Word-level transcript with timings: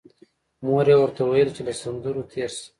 مور 0.65 0.85
یې 0.91 0.95
ورته 0.99 1.21
ویل 1.23 1.49
چې 1.55 1.61
له 1.67 1.73
سندرو 1.81 2.29
تېر 2.31 2.49
شه 2.57 2.65